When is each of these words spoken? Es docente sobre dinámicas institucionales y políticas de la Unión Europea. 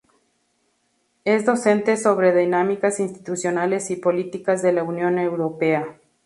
Es 1.25 1.45
docente 1.45 1.95
sobre 1.95 2.35
dinámicas 2.35 2.99
institucionales 2.99 3.91
y 3.91 3.97
políticas 3.97 4.63
de 4.63 4.73
la 4.73 4.81
Unión 4.83 5.19
Europea. 5.19 5.99